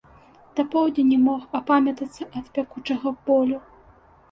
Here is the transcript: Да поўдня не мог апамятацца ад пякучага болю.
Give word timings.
Да 0.59 0.63
поўдня 0.75 1.05
не 1.09 1.19
мог 1.27 1.43
апамятацца 1.59 2.29
ад 2.41 2.51
пякучага 2.57 3.15
болю. 3.31 3.63